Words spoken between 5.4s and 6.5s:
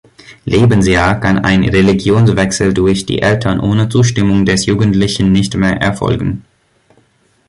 mehr erfolgen.